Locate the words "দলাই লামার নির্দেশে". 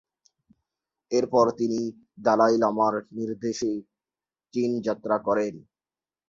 2.25-3.71